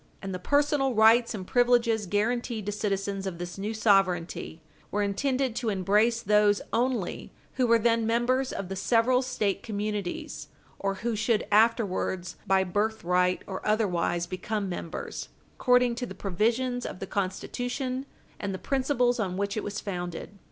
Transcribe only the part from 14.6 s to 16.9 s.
members according to the provisions